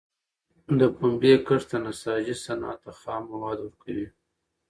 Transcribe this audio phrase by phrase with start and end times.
[0.79, 4.07] د پنبي کښت د نساجۍ صنعت ته خام مواد ورکوي.